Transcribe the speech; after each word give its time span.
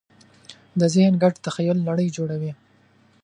د 0.79 0.81
ذهن 0.93 1.13
ګډ 1.23 1.33
تخیل 1.45 1.77
نړۍ 1.89 2.07
جوړوي. 2.17 2.51